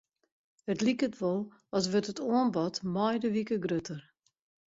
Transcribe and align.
It 0.71 0.79
liket 0.85 1.15
wol 1.21 1.41
as 1.75 1.85
wurdt 1.91 2.11
it 2.11 2.23
oanbod 2.27 2.75
mei 2.93 3.15
de 3.21 3.29
wike 3.35 3.57
grutter. 3.63 4.01